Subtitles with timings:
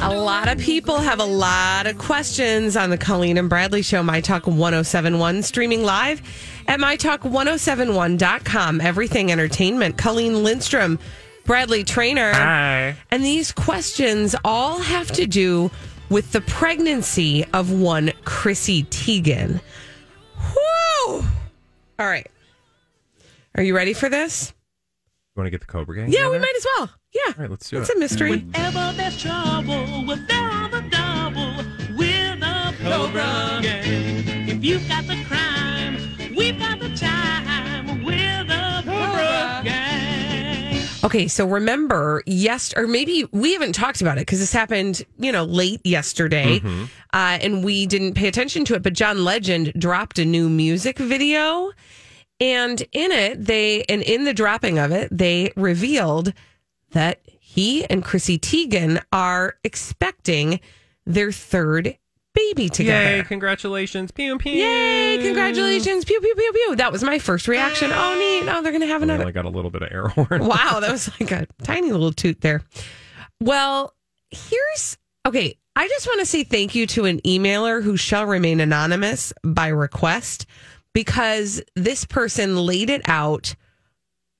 [0.00, 4.02] a lot of people have a lot of questions on the Colleen and Bradley Show,
[4.02, 6.22] My Talk 1071, streaming live
[6.66, 8.80] at MyTalk1071.com.
[8.80, 9.98] Everything Entertainment.
[9.98, 10.98] Colleen Lindstrom,
[11.44, 12.32] Bradley Traynor.
[12.32, 12.96] Hi.
[13.10, 15.70] And these questions all have to do
[16.10, 19.60] with the pregnancy of one Chrissy Teigen.
[20.38, 21.24] Whoo!
[21.98, 22.30] All right.
[23.56, 24.54] Are you ready for this?
[25.38, 26.10] You want to get the Cobra Gang?
[26.10, 26.90] Yeah, we might as well.
[27.14, 27.20] Yeah.
[27.28, 27.92] All right, let's do it's it.
[27.92, 28.38] It's a mystery.
[28.40, 31.64] Whenever there's trouble, we're the double.
[31.96, 34.48] We're the Cobra Gang.
[34.48, 38.02] If you've got the crime, we've got the time.
[38.02, 40.82] We're the Cobra Gang.
[41.04, 45.30] Okay, so remember, yes, or maybe we haven't talked about it because this happened, you
[45.30, 46.82] know, late yesterday, Mm-hmm.
[47.12, 48.82] uh, and we didn't pay attention to it.
[48.82, 51.70] But John Legend dropped a new music video,
[52.40, 56.32] and in it, they and in the dropping of it, they revealed
[56.92, 60.60] that he and Chrissy Teigen are expecting
[61.04, 61.96] their third
[62.34, 63.16] baby together.
[63.16, 64.10] Yay, congratulations.
[64.10, 64.52] Pew, pew.
[64.52, 66.04] Yay, congratulations.
[66.04, 66.76] Pew, pew, pew, pew.
[66.76, 67.90] That was my first reaction.
[67.92, 68.48] Oh, neat.
[68.50, 69.26] Oh, they're going to have another.
[69.26, 70.46] I got a little bit of air horn.
[70.46, 72.62] Wow, that was like a tiny little toot there.
[73.40, 73.94] Well,
[74.30, 74.96] here's
[75.26, 75.56] okay.
[75.74, 79.68] I just want to say thank you to an emailer who shall remain anonymous by
[79.68, 80.44] request
[80.94, 83.54] because this person laid it out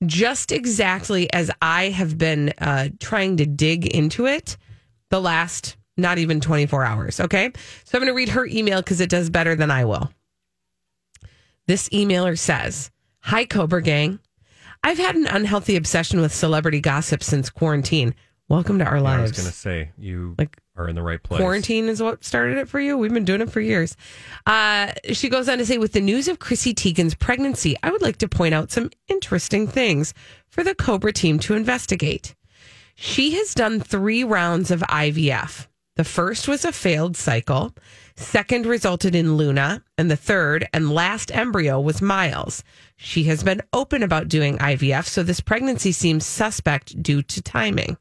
[0.06, 4.56] just exactly as I have been uh, trying to dig into it
[5.10, 7.20] the last not even 24 hours.
[7.20, 7.50] Okay.
[7.84, 10.10] So I'm going to read her email because it does better than I will.
[11.66, 12.90] This emailer says
[13.22, 14.20] Hi, Cobra Gang.
[14.82, 18.14] I've had an unhealthy obsession with celebrity gossip since quarantine.
[18.48, 19.18] Welcome to our lives.
[19.18, 21.38] I was going to say, you Like, are in the right place.
[21.38, 22.96] Quarantine is what started it for you.
[22.96, 23.94] We've been doing it for years.
[24.46, 28.00] Uh, she goes on to say, with the news of Chrissy Teigen's pregnancy, I would
[28.00, 30.14] like to point out some interesting things
[30.48, 32.34] for the Cobra team to investigate.
[32.94, 35.66] She has done three rounds of IVF.
[35.96, 37.74] The first was a failed cycle.
[38.16, 42.64] Second resulted in Luna, and the third and last embryo was Miles.
[42.96, 47.98] She has been open about doing IVF, so this pregnancy seems suspect due to timing.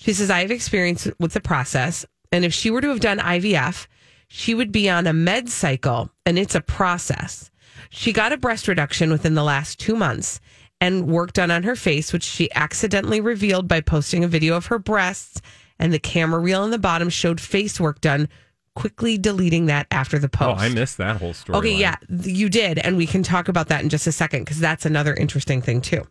[0.00, 2.06] She says, I have experience with the process.
[2.30, 3.88] And if she were to have done IVF,
[4.28, 7.50] she would be on a med cycle and it's a process.
[7.90, 10.40] She got a breast reduction within the last two months
[10.80, 14.66] and work done on her face, which she accidentally revealed by posting a video of
[14.66, 15.42] her breasts.
[15.80, 18.28] And the camera reel on the bottom showed face work done,
[18.76, 20.60] quickly deleting that after the oh, post.
[20.60, 20.64] Oh.
[20.64, 21.58] I missed that whole story.
[21.58, 22.78] Okay, yeah, you did.
[22.78, 25.80] And we can talk about that in just a second because that's another interesting thing,
[25.80, 26.06] too.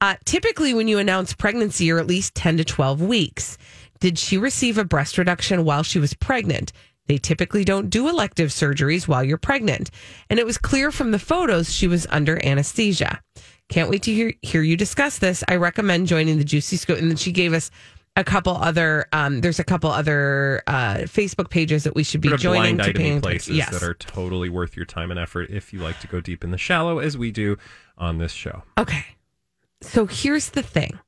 [0.00, 3.56] Uh, typically, when you announce pregnancy, you're at least 10 to 12 weeks.
[4.00, 6.72] Did she receive a breast reduction while she was pregnant?
[7.06, 9.90] They typically don't do elective surgeries while you're pregnant.
[10.28, 13.20] And it was clear from the photos she was under anesthesia.
[13.68, 15.42] Can't wait to hear, hear you discuss this.
[15.48, 16.98] I recommend joining the Juicy Scoop.
[16.98, 17.70] And then she gave us
[18.16, 22.28] a couple other, um, there's a couple other uh, Facebook pages that we should be
[22.36, 23.70] joining blind to paying places Yes.
[23.70, 26.50] that are totally worth your time and effort if you like to go deep in
[26.50, 27.56] the shallow, as we do
[27.98, 28.62] on this show.
[28.78, 29.04] Okay.
[29.86, 30.98] So here's the thing.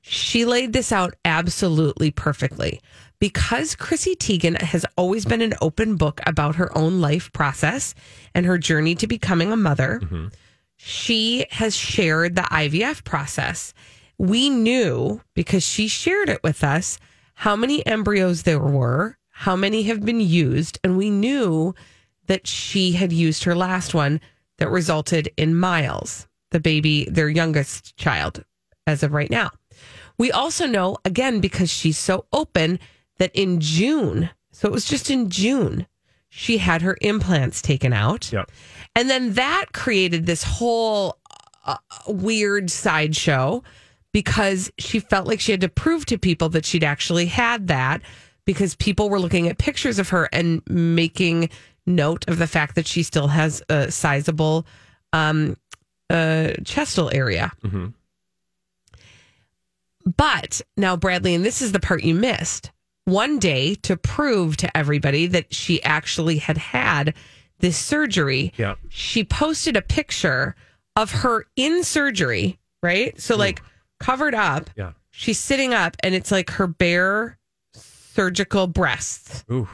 [0.00, 2.80] She laid this out absolutely perfectly.
[3.20, 7.94] Because Chrissy Teigen has always been an open book about her own life process
[8.34, 10.00] and her journey to becoming a mother,
[10.76, 13.74] she has shared the IVF process.
[14.18, 16.98] We knew because she shared it with us
[17.34, 21.74] how many embryos there were, how many have been used, and we knew
[22.26, 24.20] that she had used her last one
[24.58, 28.44] that resulted in Miles, the baby, their youngest child,
[28.86, 29.50] as of right now.
[30.18, 32.78] We also know, again, because she's so open,
[33.18, 35.86] that in June, so it was just in June,
[36.28, 38.32] she had her implants taken out.
[38.32, 38.50] Yep.
[38.96, 41.18] And then that created this whole
[41.64, 41.76] uh,
[42.08, 43.62] weird sideshow
[44.12, 48.02] because she felt like she had to prove to people that she'd actually had that
[48.44, 51.48] because people were looking at pictures of her and making
[51.86, 54.66] note of the fact that she still has a sizable
[55.12, 55.56] um,
[56.10, 57.52] uh, chestal area.
[57.62, 57.86] hmm
[60.16, 62.70] But now, Bradley, and this is the part you missed.
[63.04, 67.14] One day to prove to everybody that she actually had had
[67.58, 68.74] this surgery, Yeah.
[68.88, 70.54] she posted a picture
[70.96, 73.18] of her in surgery, right?
[73.20, 73.62] So, like,
[74.00, 74.70] covered up.
[74.76, 74.92] Yeah.
[75.10, 77.38] She's sitting up, and it's like her bare
[77.74, 79.44] surgical breasts.
[79.50, 79.68] Ooh.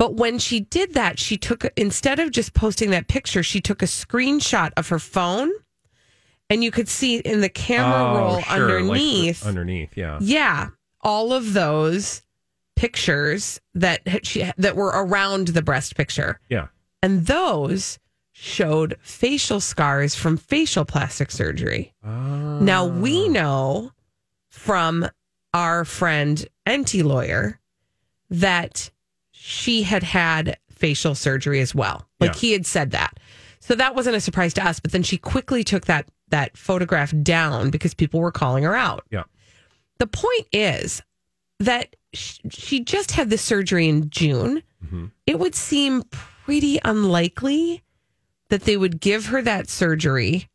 [0.00, 3.82] But when she did that, she took instead of just posting that picture, she took
[3.82, 5.52] a screenshot of her phone,
[6.48, 9.44] and you could see in the camera Oh, roll sure, like underneath.
[9.46, 10.16] underneath, yeah.
[10.22, 10.68] yeah,
[11.02, 12.22] all of those
[12.76, 16.68] pictures that she that were around the breast picture, Yeah.
[17.02, 17.98] and those
[18.32, 21.92] showed facial scars from facial plastic surgery.
[22.02, 22.58] Ah.
[22.62, 23.92] Now we know
[24.48, 25.06] from
[25.52, 27.60] our friend Enty lawyer
[28.30, 28.90] that
[29.50, 32.06] she had had facial surgery as well.
[32.20, 32.40] Like Yeah.
[32.40, 33.18] he had said that.
[33.58, 37.12] So that wasn't a surprise to us, but then she quickly took that that photograph
[37.22, 39.04] down because people were calling her out.
[39.10, 39.24] Yeah.
[39.98, 41.02] The point is
[41.58, 44.62] that sh- she just had the surgery in June.
[44.84, 45.06] Mm-hmm.
[45.26, 47.82] It would seem pretty unlikely
[48.48, 50.48] that they would give her that surgery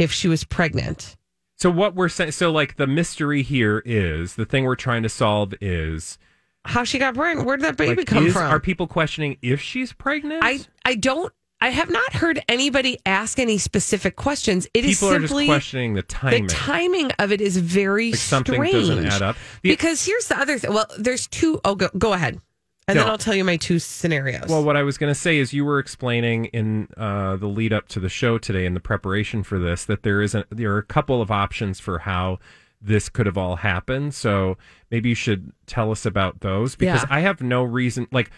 [0.00, 1.16] if she was pregnant.
[1.56, 5.08] So what we're saying, so like the mystery here is the thing we're trying to
[5.08, 6.18] solve is
[6.64, 7.46] How she got pregnant?
[7.46, 8.50] Where did that baby like, come is- from?
[8.50, 10.42] Are people questioning if she's pregnant?
[10.44, 11.32] I I don't.
[11.60, 14.66] I have not heard anybody ask any specific questions.
[14.74, 16.48] It is people are just simply questioning the timing.
[16.48, 18.72] the timing of it is very Like something strange.
[18.74, 19.36] doesn't add up.
[19.62, 20.72] The- because here's the other thing.
[20.72, 21.60] Well, there's two.
[21.64, 22.40] Oh, go, go ahead,
[22.88, 24.48] and then I'll tell you my two scenarios.
[24.48, 27.72] Well, what I was going to say is you were explaining in uh, the lead
[27.72, 30.72] up to the show today in the preparation for this that there is a, there
[30.74, 32.40] are a couple of options for how
[32.82, 34.12] this could have all happened.
[34.14, 34.56] So
[34.90, 37.08] maybe you should tell us about those because Yeah.
[37.16, 38.30] I have no reason like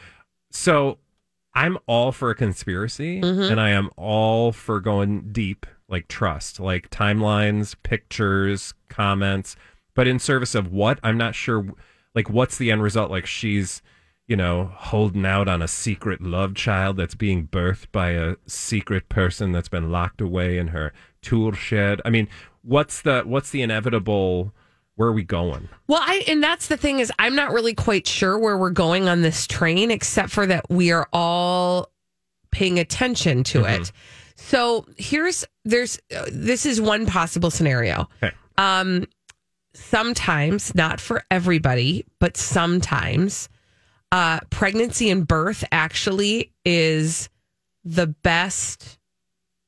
[0.51, 0.99] so
[1.55, 3.51] I'm all for a conspiracy Mm-hmm.
[3.53, 9.55] and I am all for going deep like trust, like timelines, pictures, comments,
[9.95, 10.99] but in service of what?
[11.03, 11.67] I'm not sure
[12.15, 13.83] like what's the end result like she's
[14.27, 19.11] you know, holding out on a secret love child that's being birthed by a secret
[19.11, 20.95] person that's been locked away in her
[21.25, 22.01] tool shed.
[22.05, 22.29] I mean,
[22.63, 24.53] what's the what's the inevitable
[24.97, 25.69] where are we going?
[25.89, 29.09] Well, I and that's the thing is I'm not really quite sure where we're going
[29.09, 31.91] on this train, except for that we are all
[32.53, 33.83] paying attention to Mm-hmm.
[33.83, 33.93] it.
[34.37, 38.09] So here's there's uh, this is one possible scenario.
[38.23, 38.35] Okay.
[38.59, 39.07] Um,
[39.75, 43.49] sometimes not for everybody, but sometimes
[44.13, 47.29] uh, pregnancy and birth actually is
[47.85, 48.99] the best.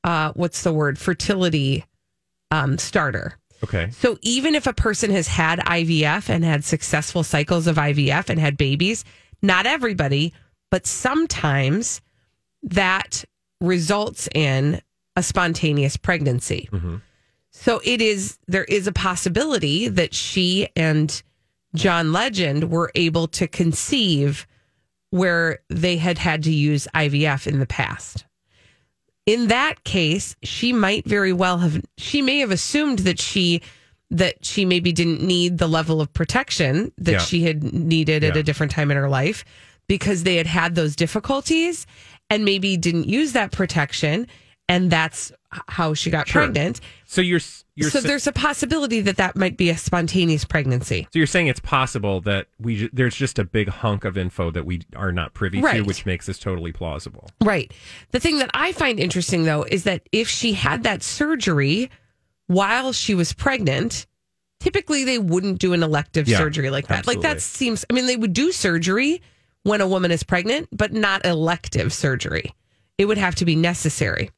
[0.03, 0.97] Uh, what's the word?
[0.97, 1.85] Fertility
[2.51, 3.37] um, starter.
[3.63, 3.89] Okay.
[3.91, 8.39] So even if a person has had IVF and had successful cycles of IVF and
[8.39, 9.03] had babies,
[9.41, 10.33] not everybody,
[10.69, 12.01] but sometimes
[12.63, 13.23] that
[13.59, 14.81] results in
[15.15, 16.69] a spontaneous pregnancy.
[17.51, 21.21] So it is there is a possibility that she and
[21.73, 24.45] John Legend were able to conceive
[25.09, 28.25] where they had had to use IVF in the past
[29.27, 33.61] in that case, she might very well have she may have assumed that she
[34.09, 37.17] that she maybe didn't need the level of protection that Yeah.
[37.19, 39.43] she had needed at a different time in her life
[39.89, 41.85] because they had had those difficulties
[42.29, 44.25] and maybe didn't use that protection
[44.69, 45.31] and that's
[45.67, 46.43] how she got Sure.
[46.43, 46.79] pregnant.
[47.05, 47.41] So you're
[47.77, 51.03] you're so sa- there's a possibility that that might be a spontaneous pregnancy.
[51.13, 54.65] so you're saying it's possible that we there's just a big hunk of info that
[54.65, 57.29] we are not privy to, which makes this totally plausible.
[57.41, 57.71] Right.
[58.11, 61.89] The thing that I find interesting though is that if she had that surgery
[62.47, 64.07] while she was pregnant,
[64.59, 67.05] typically they wouldn't do an elective Yeah, surgery like that.
[67.07, 69.21] Like that seems I mean they would do surgery
[69.63, 72.53] when a woman is pregnant, but not elective surgery.
[72.97, 74.31] It would have to be necessary.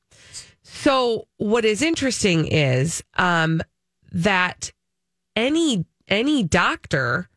[0.71, 3.61] So what is interesting is um
[4.11, 4.71] that
[5.35, 7.29] any any doctor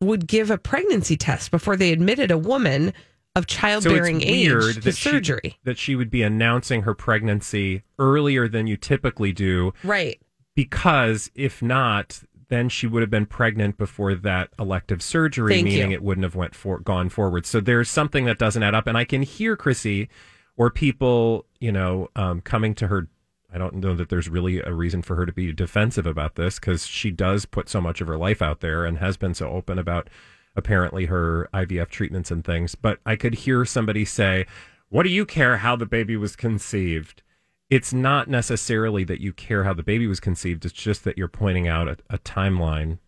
[0.00, 2.92] would give a pregnancy test before they admitted a woman
[3.36, 5.58] of So childbearing it's age to that she, surgery.
[5.64, 10.20] that she would be announcing her pregnancy earlier than you typically do Right.
[10.54, 15.90] because if not then she would have been pregnant before that elective surgery Thank meaning
[15.92, 15.96] you.
[15.96, 18.96] it wouldn't have went for gone forward so there's something that doesn't add up and
[18.98, 20.08] i can hear chrissy
[20.56, 23.08] or people you know um, coming to her
[23.52, 26.58] i don't know that there's really a reason for her to be defensive about this
[26.58, 29.48] because she does put so much of her life out there and has been so
[29.50, 30.08] open about
[30.56, 32.74] apparently her ivf treatments and things.
[32.74, 34.46] But i could hear somebody say
[34.88, 37.22] what do you care how the baby was conceived?
[37.68, 41.28] It's not necessarily that you care how the baby was conceived it's just that you're
[41.28, 42.98] pointing out a, a timeline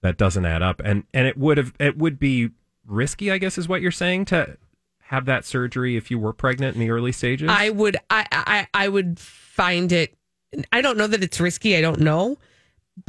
[0.00, 0.80] that doesn't add up.
[0.84, 2.50] And and it would have it would be
[2.86, 4.56] risky i guess is what you're saying to
[5.08, 7.48] have that surgery if you were pregnant in the early stages?
[7.50, 10.14] I would I, I I would find it
[10.72, 11.76] I don't know that it's risky.
[11.76, 12.38] I don't know.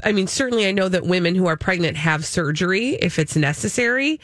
[0.03, 4.19] I mean, certainly I know that women who are pregnant have surgery if it's necessary.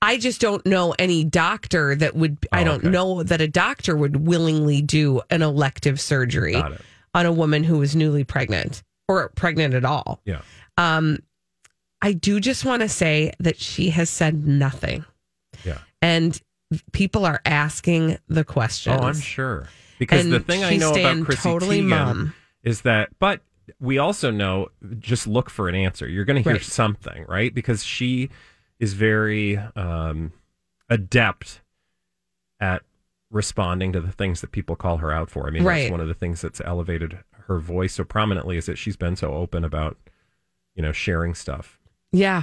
[0.00, 2.88] I just don't know any doctor that would I Oh, don't okay.
[2.90, 7.94] know that a doctor would willingly do an elective surgery on a woman who is
[7.94, 10.20] newly pregnant or pregnant at all.
[10.24, 10.40] Yeah.
[10.76, 11.18] Um
[12.00, 15.04] I do just want to say that she has said nothing.
[15.64, 15.78] Yeah.
[16.00, 16.40] And
[16.92, 18.98] people are asking the questions.
[19.00, 19.68] Oh, I'm sure.
[19.98, 23.40] Because the thing I know about Chrissy totally Teigen is that, but
[23.80, 26.08] we also know just look for an answer.
[26.08, 26.62] You're going to hear Right.
[26.62, 27.54] something, right?
[27.54, 28.30] Because she
[28.80, 30.32] is very um,
[30.88, 31.60] adept
[32.60, 32.82] at
[33.30, 35.46] responding to the things that people call her out for.
[35.46, 35.82] I mean, Right.
[35.82, 39.16] that's one of the things that's elevated her voice so prominently is that she's been
[39.16, 39.96] so open about,
[40.74, 41.78] you know, sharing stuff.
[42.12, 42.42] Yeah.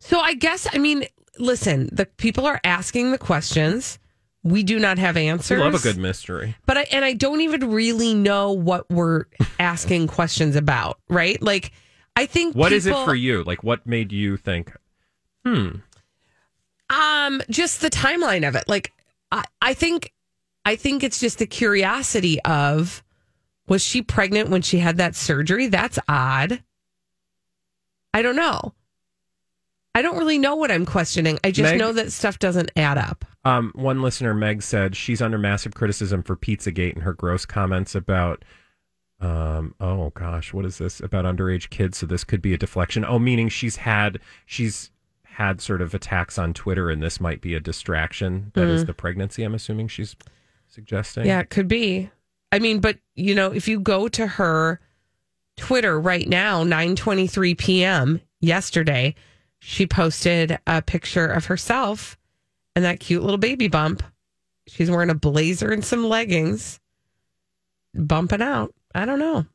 [0.00, 1.04] So I guess I mean,
[1.38, 3.98] listen, the people are asking the questions.
[4.44, 5.60] We do not have We answers.
[5.60, 6.56] love a good mystery.
[6.66, 9.24] but I and I don't even really know what we're
[9.58, 11.40] asking questions about, right?
[11.42, 11.72] Like
[12.16, 13.42] I think What is it for you?
[13.44, 14.72] Like, what made you think,
[15.44, 15.68] hmm,
[16.90, 18.64] Um, just the timeline of it.
[18.68, 18.92] Like,
[19.30, 20.12] I, I think,
[20.64, 23.04] I think it's just the curiosity of,
[23.68, 25.68] was she pregnant when she had that surgery?
[25.68, 26.62] That's odd.
[28.12, 28.72] I don't know.
[29.94, 31.38] I don't really know what I'm questioning.
[31.42, 33.24] I just Meg- know that stuff doesn't add up.
[33.44, 37.94] Um, one listener, Meg, said she's under massive criticism for Pizzagate and her gross comments
[37.94, 38.44] about,
[39.20, 41.98] um, oh gosh, what is this about underage kids?
[41.98, 43.04] So this could be a deflection.
[43.04, 44.90] Oh, meaning she's had she's
[45.24, 48.50] had sort of attacks on Twitter, and this might be a distraction.
[48.54, 49.44] That is the pregnancy.
[49.44, 50.16] I'm assuming she's
[50.68, 51.26] suggesting.
[51.26, 52.10] Yeah, it could be.
[52.52, 54.80] I mean, but you know, if you go to her
[55.56, 58.20] Twitter right now, 9:23 p.m.
[58.40, 59.14] yesterday,
[59.60, 62.16] she posted a picture of herself
[62.76, 64.02] and that cute little baby bump.
[64.66, 66.78] She's wearing a blazer and some leggings,
[67.94, 68.74] bumping out.
[68.94, 69.46] I don't know.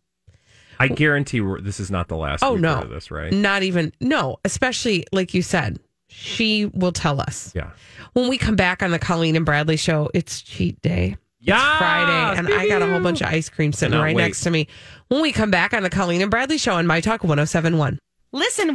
[0.80, 2.44] I guarantee this is not the last.
[2.44, 3.32] Oh no, of this right?
[3.32, 4.38] Not even no.
[4.44, 7.70] Especially like you said, she will tell us Yeah.
[8.14, 10.10] when we come back on the Colleen and Bradley show.
[10.14, 11.18] It's cheat day.
[11.40, 14.22] Yeah, It's Friday, and I got a whole bunch of ice cream sitting right wait.
[14.24, 14.68] next to me.
[15.10, 18.00] When we come back on the Colleen and Bradley show on My Talk 1071.
[18.32, 18.74] Listen.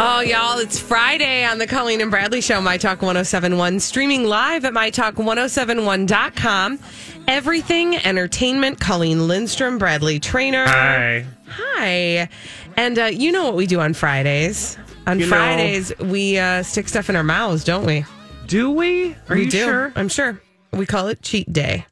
[0.00, 4.64] Oh, y'all, it's Friday on the Colleen and Bradley show, My Talk 1071, streaming live
[4.64, 6.78] at MyTalk1071.com.
[7.26, 10.66] Everything Entertainment, Colleen Lindstrom, Bradley Traynor.
[10.66, 11.26] Hi.
[11.48, 12.28] Hi.
[12.76, 14.78] And uh, you know what we do on Fridays.
[15.08, 18.04] On You know- Fridays, we uh, stick stuff in our mouths, don't we?
[18.46, 19.16] Do we?
[19.28, 19.64] Are we you do.
[19.64, 19.92] sure?
[19.96, 20.40] I'm sure.
[20.72, 21.86] We call it cheat day.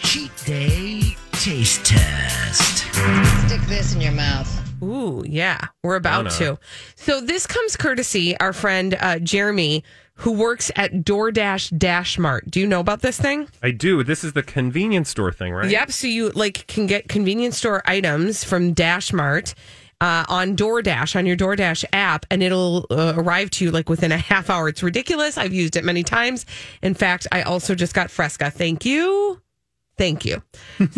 [0.00, 2.78] Cheat day taste test.
[3.46, 4.57] Stick this in your mouth.
[4.82, 6.58] Ooh, yeah, we're about to.
[6.94, 9.82] So this comes courtesy our friend uh, Jeremy,
[10.14, 12.50] who works at DoorDash Dash Mart.
[12.50, 13.48] Do you know about this thing?
[13.62, 14.02] I do.
[14.02, 15.70] This is the convenience store thing, right?
[15.70, 15.92] Yep.
[15.92, 19.54] So you like can get convenience store items from Dash Mart.
[20.00, 24.12] Uh, on DoorDash, on your DoorDash app, and it'll uh, arrive to you like within
[24.12, 24.68] a half hour.
[24.68, 25.36] It's ridiculous.
[25.36, 26.46] I've used it many times.
[26.82, 28.48] In fact, I also just got Fresca.
[28.48, 29.42] Thank you.
[29.98, 30.42] Thank you.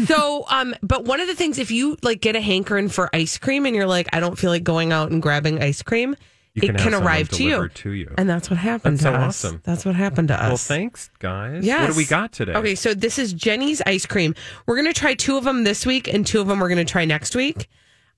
[0.07, 3.39] so, um, but one of the things, if you like get a hankering for ice
[3.39, 6.15] cream and you're like, I don't feel like going out and grabbing ice cream,
[6.55, 7.69] You it can can, arrive to you.
[7.69, 8.15] to you.
[8.19, 9.45] And that's what happened That's to so us.
[9.45, 9.61] awesome.
[9.65, 10.49] That's what happened to us.
[10.49, 11.65] Well, thanks, guys.
[11.65, 11.81] Yes.
[11.89, 12.53] What do we got today?
[12.53, 14.35] Okay, so this is Jeni's ice cream.
[14.67, 16.85] We're going to try two of them this week, and two of them we're going
[16.85, 17.69] to try next week.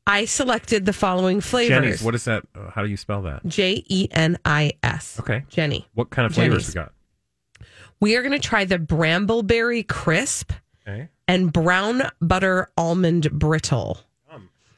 [0.05, 1.77] I selected the following flavors.
[2.01, 2.03] Jeni's.
[2.03, 2.43] What is that?
[2.57, 3.47] Uh, how do you spell that?
[3.47, 5.21] J E N I S.
[5.21, 5.45] Okay.
[5.49, 5.85] Jeni.
[5.95, 6.75] What kind of flavors Jeni's.
[6.75, 6.93] we got?
[8.01, 10.51] We are going to try the Brambleberry Crisp
[10.87, 11.09] Okay.
[11.29, 14.01] and Brown Butter Almond Brittle.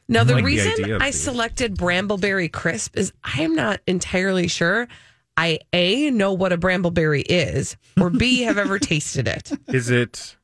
[0.07, 1.19] Now, the like reason of I these.
[1.19, 4.87] selected Brambleberry Crisp is I am not entirely sure
[5.35, 9.51] I A, know what a Brambleberry is, or B, have ever tasted it.
[9.67, 10.35] Is it?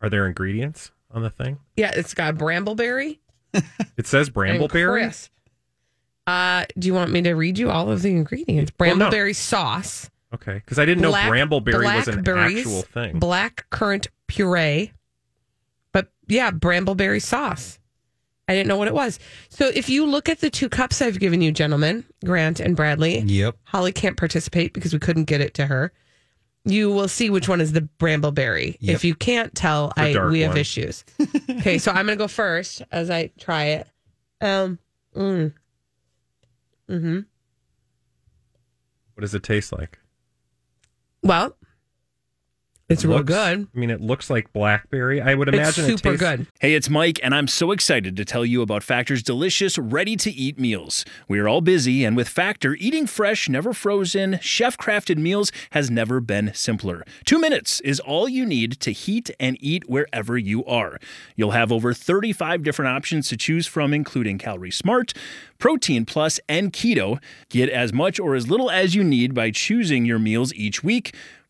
[0.00, 1.58] Are there ingredients on the thing?
[1.76, 3.18] Yeah, it's got Brambleberry.
[3.98, 4.92] It says brambleberry.
[4.92, 5.30] crisp.
[6.26, 8.72] Uh, do you want me to read you all of the ingredients?
[8.80, 9.10] Well, no.
[9.10, 13.18] Brambleberry sauce, Okay, because I didn't know brambleberry was an actual thing.
[13.18, 14.92] black currant puree,
[15.92, 17.78] but yeah, brambleberry sauce.
[18.48, 19.18] I didn't know what it was.
[19.48, 23.18] So if you look at the two cups I've given you, gentlemen, Grant and Bradley,
[23.20, 23.56] Yep.
[23.64, 25.92] Holly can't participate because we couldn't get it to her.
[26.64, 28.76] You will see which one is the brambleberry.
[28.80, 28.94] Yep.
[28.96, 30.58] If you can't tell, The I dark we have one.
[30.58, 31.04] issues.
[31.50, 33.88] okay, so I'm gonna go first as I try it.
[34.40, 34.78] Um,
[35.16, 35.52] mm.
[36.88, 37.18] hmm
[39.14, 39.98] What does it taste like?
[41.22, 41.56] Well,
[42.88, 43.66] It's real Looks- good.
[43.74, 45.20] I mean, it looks like blackberry.
[45.20, 46.46] I would It's imagine it super tastes good.
[46.60, 50.30] Hey, it's Mike, and I'm so excited to tell you about Factor's delicious, ready to
[50.30, 51.04] eat meals.
[51.26, 55.90] We are all busy, and with Factor, eating fresh, never frozen, chef crafted meals has
[55.90, 57.02] never been simpler.
[57.24, 61.00] Two minutes is all you need to heat and eat wherever you are.
[61.34, 65.12] You'll have over 35 different options to choose from, including Calorie Smart,
[65.58, 67.18] Protein Plus, and Keto.
[67.48, 71.12] Get as much or as little as you need by choosing your meals each week.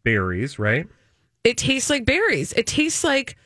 [0.00, 0.86] Like berries, right?
[1.44, 2.52] It tastes like berries.
[2.52, 3.36] It tastes like,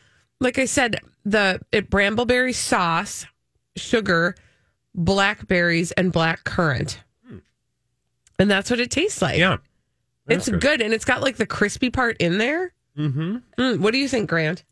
[0.40, 3.26] like I said, the it, brambleberry sauce,
[3.76, 4.34] sugar,
[4.94, 7.00] blackberries, and black currant.
[8.38, 9.38] And that's what it tastes like.
[9.38, 9.58] Yeah.
[10.28, 10.80] it's That's good.
[10.80, 12.72] and it's got like the crispy part in there.
[12.98, 13.36] Mm-hmm.
[13.58, 14.64] Mm, what do you think, Grant?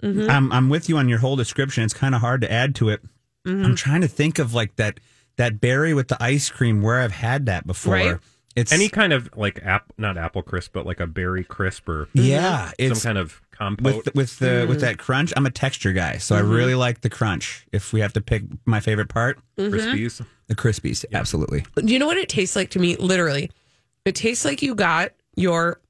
[0.00, 0.30] Mm-hmm.
[0.30, 1.82] I'm I'm with you on your whole description.
[1.82, 3.02] It's kind of hard to add to it.
[3.46, 3.64] Mm-hmm.
[3.64, 5.00] I'm trying to think of like that
[5.36, 7.94] that berry with the ice cream where I've had that before.
[7.94, 8.18] Right.
[8.56, 12.08] It's Any kind of like app, not apple crisp, but like a berry crisp or
[12.14, 14.04] yeah, some it's kind of compote.
[14.06, 14.68] with with the Mm-hmm.
[14.68, 15.32] with that crunch.
[15.36, 17.66] I'm a texture guy, so I really like the crunch.
[17.72, 19.74] If we have to pick my favorite part, Mm-hmm.
[19.74, 20.24] Crispies.
[20.46, 21.64] the crispies, absolutely.
[21.76, 22.94] Do you know what it tastes like to me?
[22.96, 23.50] Literally,
[24.04, 25.80] it tastes like you got your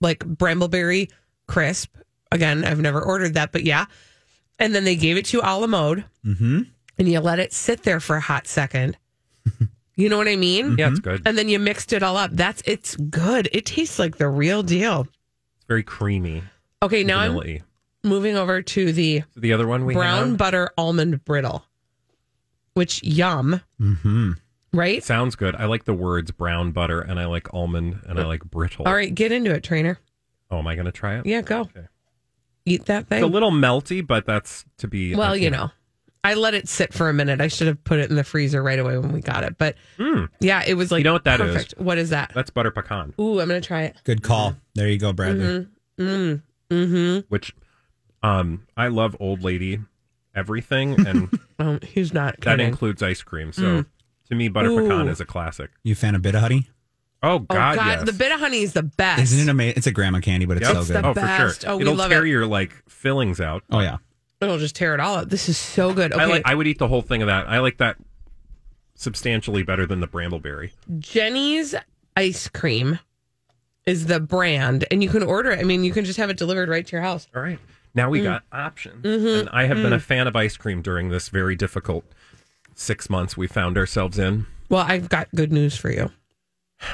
[0.00, 1.08] like brambleberry
[1.46, 1.94] crisp.
[2.32, 3.84] Again, I've never ordered that, but yeah.
[4.58, 6.62] And then they gave it to you a la mode, Mm-hmm.
[6.98, 8.96] and you let it sit there for a hot second.
[10.02, 10.76] you know what I mean?
[10.78, 11.22] Yeah, it's good.
[11.26, 12.30] And then you mixed it all up.
[12.32, 13.48] That's it's good.
[13.52, 15.06] It tastes like the real deal.
[15.56, 16.42] It's very creamy.
[16.82, 17.62] Okay, now I'm vanilla-y.
[18.02, 21.64] moving over to the The other one we brown have butter almond brittle,
[22.74, 24.32] which yum, Mm-hmm.
[24.72, 25.02] right?
[25.04, 25.54] sounds good.
[25.56, 28.86] I like the words brown butter and I like almond and I like brittle.
[28.86, 29.98] All right, get into it, Traynor.
[30.50, 31.26] Oh, am I going to try it?
[31.26, 31.60] Yeah, go.
[31.62, 31.86] Okay.
[32.64, 33.18] Eat that thing.
[33.18, 35.14] It's a little melty, but that's to be.
[35.16, 35.70] Well, you know,
[36.24, 37.40] I let it sit for a minute.
[37.40, 39.58] I should have put it in the freezer right away when we got it.
[39.58, 41.52] But Mm, yeah, it was like You know what that is?
[41.54, 41.74] perfect.
[41.78, 42.30] What is that?
[42.34, 43.96] that's butter pecan, Ooh, I'm gonna try it.
[44.04, 44.54] Good call.
[44.74, 45.66] There you go, Bradley.
[45.98, 46.42] Mm.
[46.70, 47.18] Mm-hmm.
[47.28, 47.54] which
[48.22, 49.80] um I love old lady
[50.34, 52.68] everything, and Oh, he's not that kidding.
[52.68, 53.52] includes ice cream.
[53.52, 53.84] So
[54.28, 54.82] to me, butter Ooh.
[54.88, 55.70] pecan is a classic.
[55.82, 56.68] You a fan of Bit-O-Honey?
[57.24, 58.04] Oh oh God, God, yes.
[58.04, 59.22] the Bit-O-Honey is the best.
[59.22, 59.74] Isn't it amazing?
[59.76, 60.74] It's a grandma candy, but it's Yep.
[60.74, 61.04] so It's good.
[61.04, 61.60] the oh, for best.
[61.62, 61.70] sure.
[61.70, 62.30] Oh, we It'll love tear it.
[62.30, 63.62] your like fillings out.
[63.70, 63.98] oh yeah.
[64.42, 65.28] It'll just tear it all up.
[65.30, 66.12] This is so good.
[66.12, 66.42] Okay, I like.
[66.44, 67.48] I would eat the whole thing of that.
[67.48, 67.96] I like that
[68.94, 70.72] substantially better than the brambleberry.
[70.98, 71.74] Jeni's
[72.16, 72.98] ice cream
[73.86, 75.58] is the brand, and you can order it.
[75.58, 77.26] I mean, you can just have it delivered right to your house.
[77.34, 77.58] All right.
[77.94, 78.12] Now Mm.
[78.12, 79.04] we got options.
[79.04, 79.40] Mm-hmm.
[79.40, 82.04] And I have been a fan of ice cream during this very difficult
[82.74, 84.46] six months we found ourselves in.
[84.68, 86.10] Well, I've got good news for you.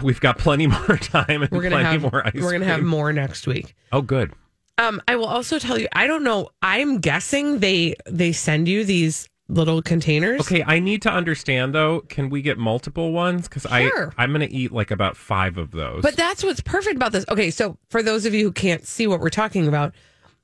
[0.02, 2.82] We've got plenty more time and We're gonna plenty have more ice we're gonna have
[2.82, 3.74] more next week.
[3.92, 4.32] Oh, good.
[4.78, 5.88] Um, I will also tell you.
[5.92, 6.50] I don't know.
[6.62, 10.40] I'm guessing they they send you these little containers.
[10.42, 12.00] Okay, I need to understand though.
[12.02, 13.48] Can we get multiple ones?
[13.48, 14.12] Because Sure.
[14.16, 16.02] I I'm going to eat like about five of those.
[16.02, 17.24] But that's what's perfect about this.
[17.28, 19.94] Okay, so for those of you who can't see what we're talking about,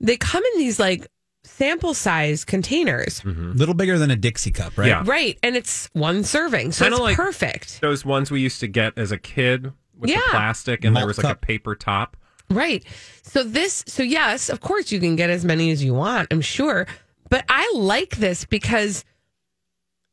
[0.00, 1.06] they come in these like
[1.44, 4.88] sample size containers, A little bigger than a Dixie cup, right?
[4.88, 5.02] Yeah.
[5.04, 5.38] right?
[5.42, 8.96] And it's one serving, so Kinda it's like- perfect, those ones we used to get
[8.96, 10.16] as a kid with Yeah.
[10.16, 11.36] the plastic, and there was like cup.
[11.42, 12.16] a paper top.
[12.50, 12.84] Right?
[13.22, 16.28] So this, so yes, of course you can get as many as you want.
[16.30, 16.86] I'm sure,
[17.28, 19.04] but I like this because.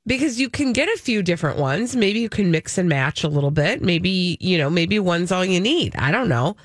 [0.07, 1.95] Because you can get a few different ones.
[1.95, 3.83] Maybe you can mix and match a little bit.
[3.83, 5.95] Maybe, you know, maybe one's all you need.
[5.95, 6.55] I don't know.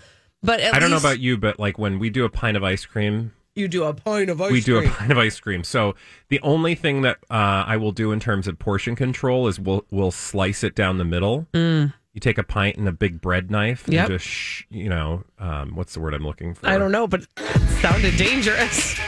[0.43, 2.65] But at I don't know about you, but like when we do a pint of
[2.65, 4.55] ice cream, you do a pint of ice cream.
[4.55, 5.65] we do a pint of ice cream.
[5.65, 5.95] So
[6.29, 9.85] the only thing that uh, I will do in terms of portion control is we'll
[9.91, 11.47] we'll slice it down the middle.
[11.53, 11.93] Mm.
[12.17, 14.09] You take a pint and a big bread knife Yep.
[14.09, 16.67] and just sh- you know um, what's the word I'm looking for?
[16.67, 18.99] I don't know, but it sounded dangerous.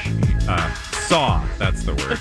[0.47, 0.75] Uh,
[1.09, 1.43] saw.
[1.57, 2.19] That's the word.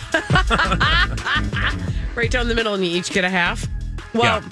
[2.15, 3.67] right down the middle, and you each get a half.
[4.13, 4.50] Well, Yeah.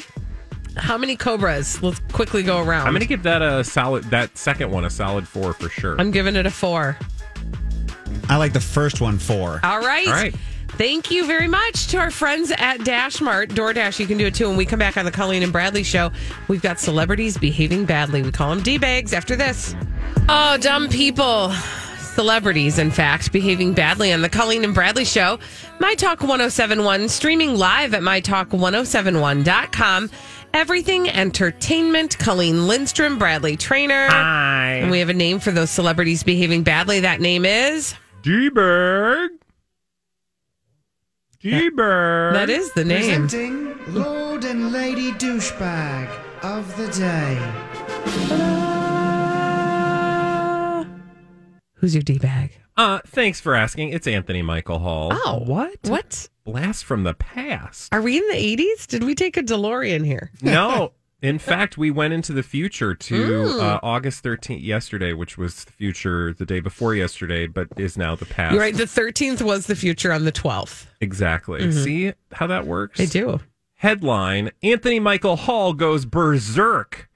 [0.75, 1.81] How many cobras?
[1.81, 2.85] Let's quickly go around.
[2.85, 4.03] I'm going to give that a solid.
[4.05, 5.95] That second one a solid four for sure.
[5.97, 6.97] I'm giving it a four.
[8.27, 9.61] I like the first one four.
[9.63, 10.05] All right.
[10.05, 10.35] All right.
[10.77, 13.47] Thank you very much to our friends at Dashmart.
[13.47, 14.49] DoorDash, you can do it too.
[14.49, 16.11] When we come back on the Colleen and Bradley show,
[16.49, 18.21] we've got celebrities behaving badly.
[18.21, 19.73] We call them D-bags after this.
[20.27, 21.53] Oh, dumb people.
[21.99, 25.39] Celebrities, in fact, behaving badly on the Colleen and Bradley show.
[25.79, 30.09] My Talk 1071, streaming live at mytalk1071.com.
[30.53, 32.19] Everything entertainment.
[32.19, 34.07] Colleen Lindstrom, Bradley Traynor.
[34.07, 34.79] Hi.
[34.81, 36.99] And we have a name for those celebrities behaving badly.
[36.99, 37.95] That name is.
[38.23, 39.31] D-Berg.
[41.45, 42.33] D-Berg.
[42.33, 43.27] That is the name.
[43.27, 46.09] Presenting Lord and Lady Douchebag
[46.41, 47.35] of the Day.
[51.75, 52.59] Who's your D bag?
[52.75, 53.89] Uh, thanks for asking.
[53.89, 55.09] It's Anthony Michael Hall.
[55.13, 55.77] Oh, what?
[55.83, 56.29] What?
[56.45, 57.93] Blast from the past.
[57.93, 58.87] Are we in the 80s?
[58.87, 60.31] Did we take a DeLorean here?
[60.41, 60.93] No.
[61.25, 63.59] In fact, we went into the future to Mm.
[63.61, 68.15] uh, August 13th yesterday, which was the future the day before yesterday, but is now
[68.15, 68.53] the past.
[68.53, 68.75] You're right.
[68.75, 70.85] The 13th was the future on the 12th.
[71.01, 71.61] Exactly.
[71.61, 71.83] Mhm.
[71.83, 72.99] See how that works?
[72.99, 73.39] I do.
[73.75, 77.09] Headline Anthony Michael Hall goes berserk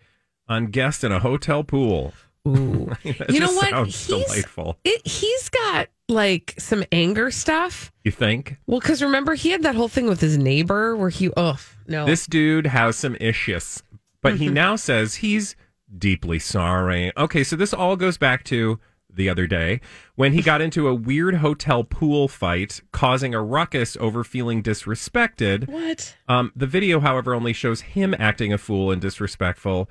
[0.48, 2.14] on guest in a hotel pool.
[2.48, 2.92] Ooh.
[3.30, 3.70] You know what?
[3.70, 4.78] Sounds He's- delightful.
[4.84, 7.92] It, he's got like some anger stuff.
[8.04, 8.58] You think?
[8.66, 12.06] Well, because remember, he had that whole thing with his neighbor where he, oh, no.
[12.06, 13.84] This dude has some issues,
[14.22, 14.54] but he Mhm.
[14.54, 15.56] now says he's
[15.98, 17.12] deeply sorry.
[17.18, 18.80] Okay, so this all goes back to
[19.12, 19.82] the other day
[20.16, 25.68] when he got into a weird hotel pool fight, causing a ruckus over feeling disrespected.
[25.68, 26.16] What?
[26.28, 29.90] Um, the video, however, only shows him acting a fool and disrespectful,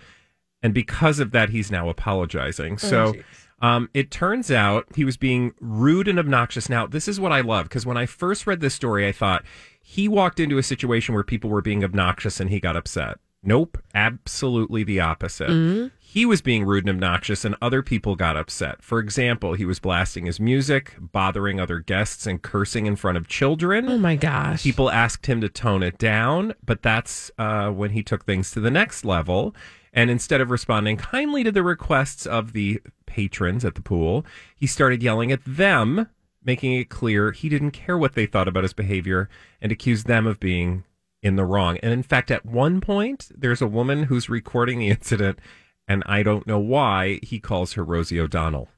[0.62, 2.74] and because of that, he's now apologizing.
[2.74, 3.12] Oh, so.
[3.14, 3.24] jeez.
[3.60, 6.68] Um, it turns out he was being rude and obnoxious.
[6.68, 9.44] Now, this is what I love because when I first read this story, I thought
[9.82, 13.18] he walked into a situation where people were being obnoxious and he got upset.
[13.42, 15.48] Nope, absolutely the opposite.
[15.48, 15.90] Mhm.
[16.00, 18.82] He was being rude and obnoxious, and other people got upset.
[18.82, 23.28] For example, he was blasting his music, bothering other guests, and cursing in front of
[23.28, 23.88] children.
[23.88, 24.62] Oh my gosh.
[24.62, 28.60] People asked him to tone it down, but that's uh, when he took things to
[28.60, 29.54] the next level.
[29.92, 34.24] And instead of responding kindly to the requests of the patrons at the pool,
[34.56, 36.08] he started yelling at them,
[36.44, 39.28] making it clear he didn't care what they thought about his behavior
[39.60, 40.84] and accused them of being
[41.22, 41.78] in the wrong.
[41.82, 45.38] And in fact, at one point, there's a woman who's recording the incident,
[45.86, 48.68] and I don't know why he calls her Rosie O'Donnell,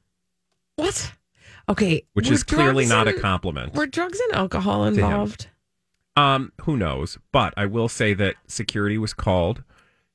[0.75, 1.13] What?
[1.69, 2.03] Okay.
[2.13, 3.73] which is clearly not a compliment.
[3.75, 5.47] Were drugs and alcohol involved?
[6.17, 7.17] Um, who knows?
[7.31, 9.63] But I will say that security was called.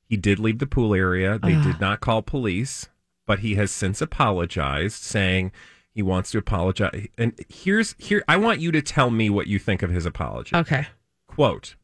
[0.05, 1.39] He did leave the pool area.
[1.41, 1.63] They Ugh.
[1.63, 2.87] did not call police,
[3.25, 5.51] but he has since apologized, saying
[5.89, 7.07] he wants to apologize.
[7.17, 10.55] And here's here I want you to tell me what you think of his apology.
[10.55, 10.87] Okay.
[11.27, 11.75] Quote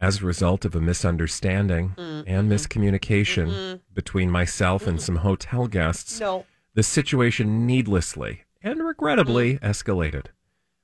[0.00, 2.28] As a result of a misunderstanding mm-hmm.
[2.28, 3.76] and miscommunication mm-hmm.
[3.94, 5.04] between myself and mm-hmm.
[5.04, 6.44] some hotel guests, No.
[6.74, 9.60] the situation needlessly and regrettably mm.
[9.60, 10.26] escalated.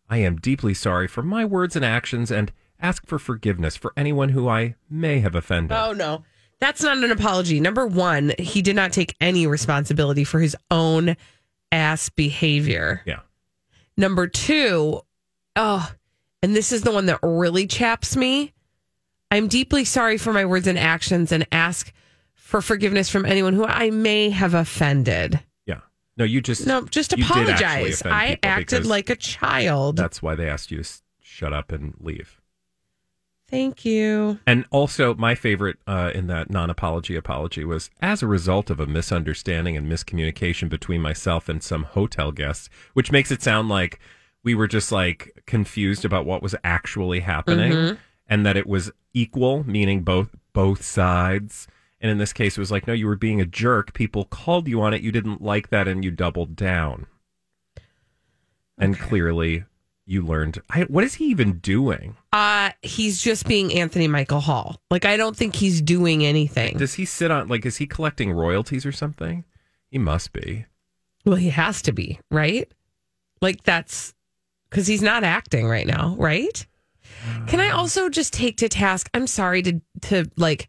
[0.08, 4.30] I am deeply sorry for my words and actions and ask for forgiveness for anyone
[4.30, 5.76] who I may have offended.
[5.76, 6.24] Oh, no.
[6.58, 7.60] That's not an apology.
[7.60, 11.16] Number one, he did not take any responsibility for his own
[11.72, 13.02] ass behavior.
[13.04, 13.20] Yeah.
[13.96, 15.00] Number two,
[15.56, 15.92] oh,
[16.42, 18.52] and this is the one that really chaps me.
[19.32, 21.92] I'm deeply sorry for my words and actions and ask
[22.34, 25.40] for forgiveness from anyone who I may have offended.
[25.66, 25.80] Yeah.
[26.18, 28.00] No, you just No, just you did actually apologize.
[28.02, 29.96] offend I people acted because like a child.
[29.96, 32.40] That's why they asked you to s- shut up and leave.
[33.48, 34.38] Thank you.
[34.46, 38.80] And also, my favorite uh, in that non apology apology was as a result of
[38.80, 43.98] a misunderstanding and miscommunication between myself and some hotel guests, which makes it sound like
[44.42, 47.98] we were just like confused about what was actually happening Mhm.
[48.32, 51.68] And that it was equal, meaning both both sides.
[52.00, 53.92] And in this case, it was like, no, you were being a jerk.
[53.92, 55.02] People called you on it.
[55.02, 57.06] You didn't like that, and you doubled down.
[58.78, 59.64] And clearly,
[60.06, 60.62] you learned.
[60.70, 62.16] I, what is he even doing?
[62.32, 64.80] Uh, he's just being Anthony Michael Hall.
[64.90, 66.78] Like I don't think he's doing anything.
[66.78, 69.44] Does he sit on like is he collecting royalties or something?
[69.90, 70.64] He must be.
[71.26, 72.66] Well, he has to be, right?
[73.42, 74.14] Like that's
[74.70, 76.66] because he's not acting right now, right?
[77.46, 79.08] Can I also just take to task?
[79.14, 80.68] I'm sorry to to like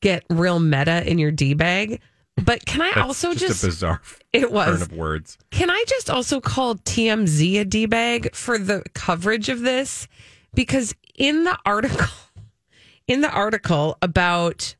[0.00, 2.00] get real meta in your d bag,
[2.42, 5.38] but can I That's also just, just, a bizarre it was turn of words.
[5.50, 10.08] Can I just also call TMZ a d bag for the coverage of this?
[10.54, 12.06] Because in the article,
[13.08, 14.74] in the article about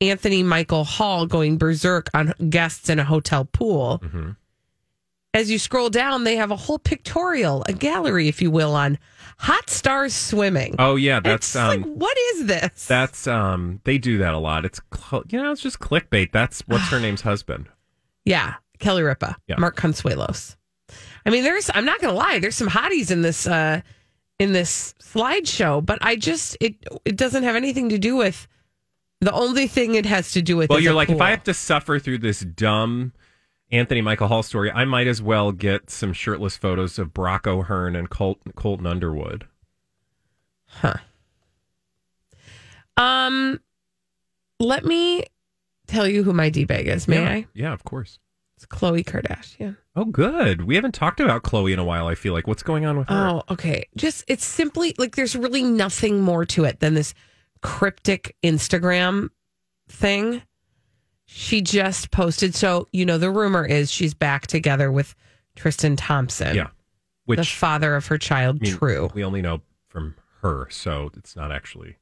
[0.00, 4.30] Anthony Michael Hall going berserk on guests in a hotel pool, mm-hmm.
[5.34, 8.98] As you scroll down, they have a whole pictorial, a gallery, if you will, on
[9.38, 10.74] hot stars swimming.
[10.78, 12.86] Oh yeah, that's um, like, what is this?
[12.86, 14.64] that's um, they do that a lot.
[14.64, 16.32] It's cl- you know, it's just clickbait.
[16.32, 17.68] That's what's her name's husband.
[18.24, 19.56] Yeah, Kelly Ripa, Yeah.
[19.58, 20.56] Mark Consuelos.
[21.24, 21.70] I mean, there's.
[21.74, 22.38] I'm not gonna lie.
[22.38, 23.80] There's some hotties in this uh
[24.38, 28.46] in this slideshow, but I just it it doesn't have anything to do with.
[29.20, 30.68] The only thing it has to do with.
[30.68, 31.20] Well, you're like, if.
[31.20, 33.12] I have to suffer through this dumb
[33.72, 37.96] Anthony Michael Hall story, I might as well get some shirtless photos of Brock O'Hurn
[37.96, 39.46] and Colt, Colton Underwood.
[40.66, 40.96] Huh.
[42.98, 43.60] Um,
[44.60, 45.24] let me
[45.86, 47.08] tell you who my d bag is.
[47.08, 47.30] May yeah.
[47.30, 47.46] I?
[47.54, 48.18] Yeah, of course.
[48.56, 49.76] It's Khloe Kardashian.
[49.96, 50.66] Oh, good.
[50.66, 52.06] We haven't talked about Khloe in a while.
[52.06, 53.28] I feel like what's going on with her?
[53.28, 53.84] Oh, okay.
[53.96, 57.14] Just it's simply like there's really nothing more to it than this
[57.62, 59.30] cryptic Instagram
[59.88, 60.42] thing.
[61.34, 62.54] She just posted.
[62.54, 65.14] So you know the rumor is she's back together with
[65.56, 66.54] Tristan Thompson.
[66.54, 66.68] yeah,
[67.24, 68.58] which the father of her child.
[68.60, 69.10] I mean, True.
[69.14, 71.96] We only know from her, so it's not actually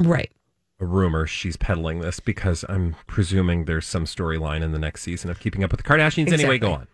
[0.00, 0.32] Right.
[0.80, 1.26] a rumor.
[1.26, 5.62] She's peddling this because I'm presuming there's some storyline in the next season of Keeping
[5.64, 6.32] Up with the Kardashians.
[6.32, 6.86] Anyway, go on.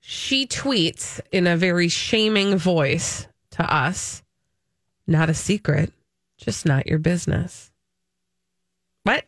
[0.00, 4.22] She tweets in a very shaming voice to us,
[5.06, 5.92] not a secret,
[6.38, 7.70] just not your business.
[9.02, 9.26] What?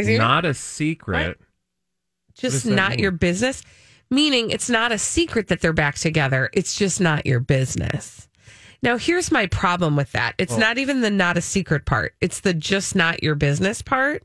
[0.00, 1.38] Is it Not a secret.
[2.34, 2.98] just does not mean?
[3.00, 3.62] your business?
[4.10, 6.50] Meaning it's not a secret that they're back together.
[6.52, 8.28] It's just not your business.
[8.82, 10.34] Now, here's my problem with that.
[10.38, 10.58] It's Oh.
[10.58, 12.14] not even the not a secret part.
[12.20, 14.24] It's the just not your business part.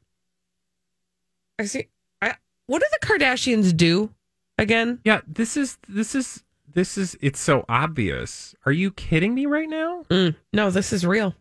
[1.60, 1.88] I see.
[2.22, 2.36] I,
[2.68, 4.12] what do the Kardashians do
[4.58, 5.00] again?
[5.04, 8.56] Yeah, this is this is this is it's so obvious.
[8.66, 10.04] Are you kidding me right now?
[10.10, 11.36] Mm, no, this is real.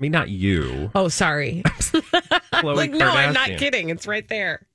[0.00, 0.90] I mean, not you.
[0.94, 1.62] Oh, sorry.
[1.66, 3.58] Khloe like, no, I'm not Kardashian.
[3.58, 3.90] kidding.
[3.90, 4.66] It's right there.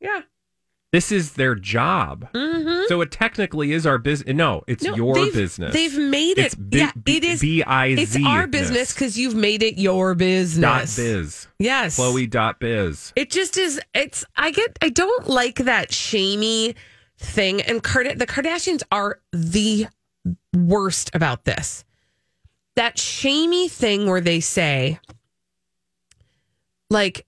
[0.00, 0.20] Yeah.
[0.92, 2.28] This is their job.
[2.32, 2.84] Mm-hmm.
[2.86, 4.34] So it technically is our business.
[4.36, 5.72] No, it's No, your they've- business.
[5.74, 6.46] They've made it.
[6.46, 7.40] It's bi- yeah, it is.
[7.40, 10.96] B-I-Z It's our business because you've made it your dot business.
[10.96, 11.46] biz.
[11.58, 11.98] Yes.
[11.98, 13.12] Khloe dot biz.
[13.16, 13.80] It just is.
[13.92, 14.24] It's.
[14.36, 14.78] I get.
[14.80, 16.74] I don't like that shamey
[17.18, 17.60] thing.
[17.62, 19.88] And Kard- the Kardashians are the
[20.54, 21.84] worst about this.
[22.78, 25.00] That shamey thing where they say,
[26.90, 27.26] like,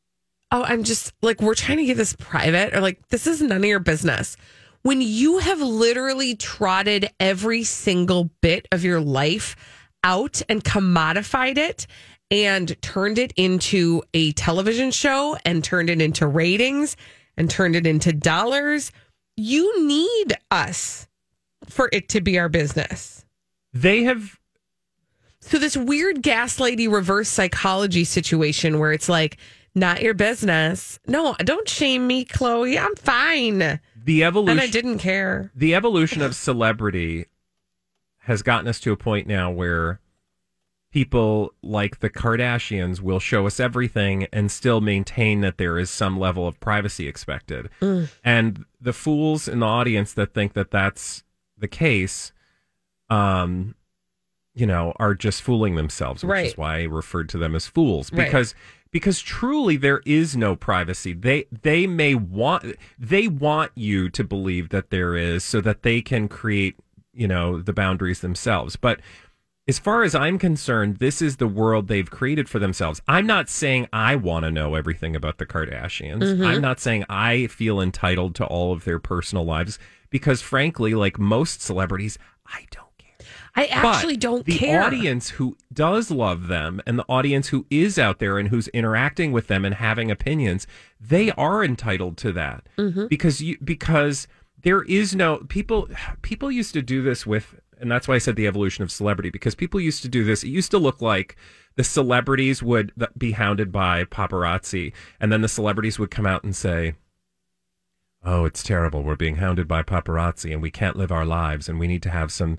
[0.52, 3.58] "Oh, I'm just like we're trying to get this private," or like, "This is none
[3.58, 4.36] of your business."
[4.82, 9.56] When you have literally trotted every single bit of your life
[10.04, 11.88] out and commodified it
[12.30, 16.96] and turned it into a television show and turned it into ratings
[17.36, 18.92] and turned it into dollars,
[19.36, 21.08] you need us
[21.68, 23.24] for it to be our business.
[23.72, 24.39] They have
[25.40, 29.38] So this weird gaslighty reverse psychology situation where it's like
[29.74, 30.98] not your business.
[31.06, 32.78] No, don't shame me, Khloe.
[32.80, 33.80] I'm fine.
[34.04, 34.58] the evolution.
[34.58, 35.50] And I didn't care.
[35.54, 37.26] the evolution of celebrity
[38.24, 40.00] has gotten us to a point now where
[40.92, 46.18] people like the Kardashians will show us everything and still maintain that there is some
[46.18, 47.70] level of privacy expected.
[48.24, 51.22] And the fools in the audience that think that that's
[51.56, 52.32] the case,
[53.08, 53.74] um,
[54.60, 56.46] you know, are just fooling themselves, which Right.
[56.46, 58.26] is why I referred to them as fools Right.
[58.26, 58.54] because
[58.92, 61.12] because truly there is no privacy.
[61.12, 66.02] They they may want they want you to believe that there is so that they
[66.02, 66.76] can create,
[67.14, 68.76] you know, the boundaries themselves.
[68.76, 69.00] But
[69.68, 73.00] as far as I'm concerned, this is the world they've created for themselves.
[73.06, 76.22] I'm not saying I want to know everything about the Kardashians.
[76.22, 76.44] Mm-hmm.
[76.44, 79.78] I'm not saying I feel entitled to all of their personal lives
[80.10, 82.89] because frankly, like most celebrities, I don't.
[83.56, 84.80] I actually But don't the care.
[84.80, 88.68] The audience who does love them and the audience who is out there and who's
[88.68, 90.66] interacting with them and having opinions,
[91.00, 93.06] they are entitled to that Mm-hmm.
[93.06, 94.28] because you because
[94.62, 95.88] there is no people.
[96.22, 99.30] People used to do this with, and that's why I said the evolution of celebrity
[99.30, 100.44] because people used to do this.
[100.44, 101.36] It used to look like
[101.76, 106.54] the celebrities would be hounded by paparazzi, and then the celebrities would come out and
[106.54, 106.94] say.
[108.22, 109.02] Oh, it's terrible.
[109.02, 112.10] We're being hounded by paparazzi and we can't live our lives and we need to
[112.10, 112.58] have some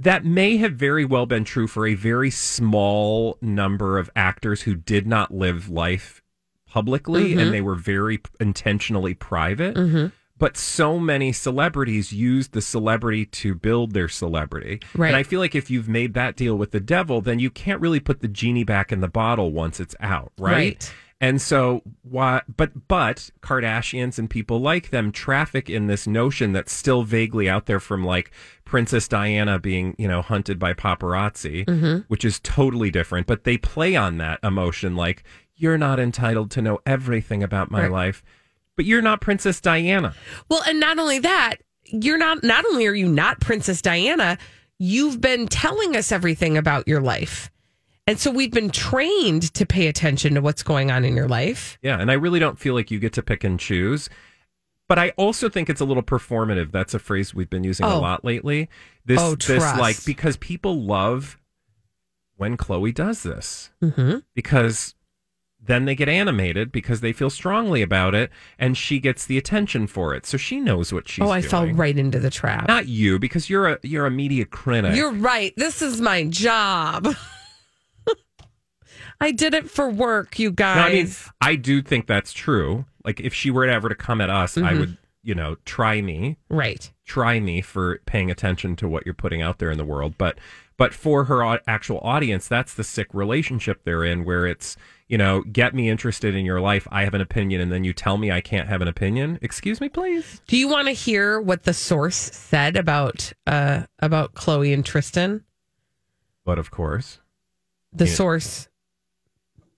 [0.00, 4.74] that may have very well been true for a very small number of actors who
[4.74, 6.22] did not live life
[6.66, 7.38] publicly Mm-hmm.
[7.40, 9.76] and they were very intentionally private.
[10.38, 14.80] But so many celebrities use the celebrity to build their celebrity.
[14.94, 15.08] Right.
[15.08, 17.78] And I feel like if you've made that deal with the devil, then you can't
[17.78, 20.52] really put the genie back in the bottle once it's out, right?
[20.52, 20.94] Right.
[21.20, 26.72] And so why but but Kardashians and people like them traffic in this notion that's
[26.72, 28.30] still vaguely out there from like
[28.64, 31.98] Princess Diana being, you know, hunted by paparazzi, mm-hmm.
[32.08, 35.22] which is totally different, but they play on that emotion like
[35.56, 37.90] you're not entitled to know everything about my Right.
[37.90, 38.22] life,
[38.76, 40.14] but you're not Princess Diana.
[40.48, 42.42] Well, and not only that, you're not.
[42.42, 44.38] Not only are you not Princess Diana,
[44.78, 47.50] you've been telling us everything about your life,
[48.10, 51.78] and so we've been trained to pay attention to what's going on in your life.
[51.80, 54.10] Yeah, and I really don't feel like you get to pick and choose.
[54.88, 56.72] But I also think it's a little performative.
[56.72, 58.00] That's a phrase we've been using a Oh.
[58.00, 58.68] lot lately.
[59.06, 61.38] This Oh, this like because people love
[62.36, 63.70] when Khloe does this.
[63.80, 64.18] Mm-hmm.
[64.34, 64.96] Because
[65.62, 69.86] then they get animated because they feel strongly about it and she gets the attention
[69.86, 70.26] for it.
[70.26, 71.50] So she knows what she's oh, I doing.
[71.50, 72.66] fell right into the trap.
[72.66, 74.96] Not you because you're a you're a media critic.
[74.96, 75.52] You're right.
[75.56, 77.14] This is my job.
[79.20, 80.76] I did it for work, you guys.
[80.76, 81.08] No, I mean,
[81.40, 82.86] I do think that's true.
[83.04, 84.78] Like, if she were ever to come at us, I Mhm.
[84.80, 86.90] would, you know, try me, right?
[87.04, 90.14] Try me for paying attention to what you're putting out there in the world.
[90.16, 90.38] But,
[90.76, 94.76] but for her actual audience, that's the sick relationship they're in, where it's,
[95.08, 96.86] you know, get me interested in your life.
[96.90, 99.38] I have an opinion, and then you tell me I can't have an opinion.
[99.42, 100.40] Excuse me, please.
[100.46, 105.44] Do you want to hear what the source said about uh about Khloe and Tristan?
[106.46, 107.18] But of course,
[107.92, 108.14] The Yeah.
[108.14, 108.68] source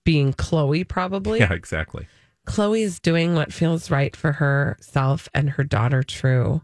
[0.04, 1.38] being Khloe, probably.
[1.40, 2.06] yeah, exactly.
[2.46, 6.62] Khloe is doing what feels right for herself and her daughter, True.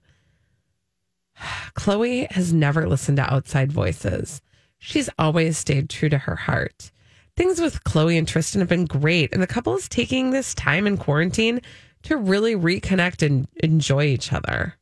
[1.76, 4.40] Khloe has never listened to outside voices.
[4.78, 6.90] She's always stayed true to her heart.
[7.36, 10.86] Things with Khloe and Tristan have been great, and the couple is taking this time
[10.86, 11.60] in quarantine
[12.02, 14.74] to really reconnect and enjoy each other.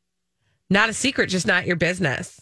[0.69, 2.41] Not a secret, just not your business.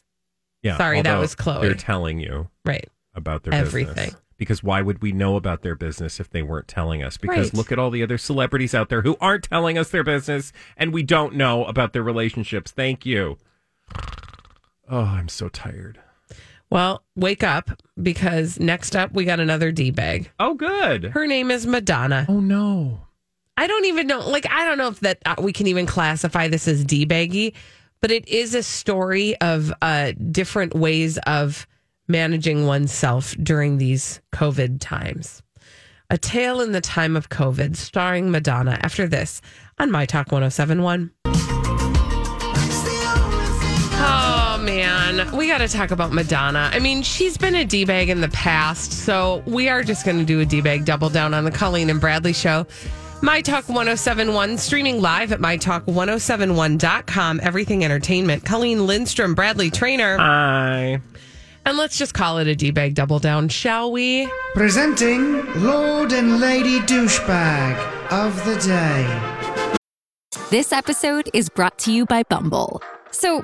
[0.64, 0.78] Yeah.
[0.78, 1.62] Sorry, that was Khloe.
[1.62, 2.90] They're telling you Right.
[3.14, 3.94] about their Everything.
[3.96, 4.22] business.
[4.38, 7.16] Because why would we know about their business if they weren't telling us?
[7.18, 7.54] Because Right.
[7.54, 10.92] look at all the other celebrities out there who aren't telling us their business and
[10.94, 12.72] we don't know about their relationships.
[12.72, 13.38] Thank you.
[14.90, 16.00] Oh, I'm so tired.
[16.70, 17.72] Well, wake up
[18.02, 20.32] because next up we got another D bag.
[20.40, 21.06] Oh, good.
[21.06, 22.26] Her name is Madonna.
[22.28, 23.02] Oh no.
[23.58, 24.20] I don't even know.
[24.28, 27.54] Like, I don't know if that uh, we can even classify this as D baggy,
[28.02, 31.66] but it is a story of uh, different ways of
[32.08, 35.42] managing oneself during these COVID times.
[36.10, 38.78] A tale in the time of COVID, starring Madonna.
[38.82, 39.42] After this
[39.80, 41.12] on My Talk 1071.
[43.98, 46.70] Oh man, we got to talk about Madonna.
[46.72, 50.20] I mean, she's been a D bag in the past, so we are just going
[50.20, 52.68] to do a D bag double down on the Colleen and Bradley show.
[53.22, 58.46] My Talk 1071, streaming live at MyTalk1071.com, everything entertainment.
[58.46, 60.18] Colleen Lindstrom, Bradley Traynor.
[60.18, 61.02] Hi.
[61.68, 64.30] And let's just call it a D bag double down, shall we?
[64.54, 69.78] Presenting Lord and Lady Douchebag of the Day.
[70.52, 72.84] This episode is brought to you by Bumble.
[73.10, 73.44] So,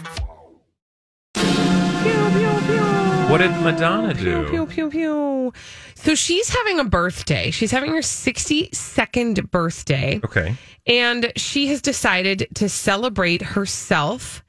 [3.31, 4.49] What did Madonna Pew, do?
[4.49, 5.53] pew, pew, pew.
[5.95, 7.49] So she's having a birthday.
[7.49, 10.19] She's having her 62nd birthday.
[10.21, 10.57] Okay.
[10.85, 14.43] And she has decided to celebrate herself